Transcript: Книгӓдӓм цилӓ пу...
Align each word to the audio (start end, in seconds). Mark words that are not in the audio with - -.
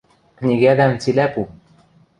Книгӓдӓм 0.37 0.93
цилӓ 1.01 1.27
пу... 1.33 1.41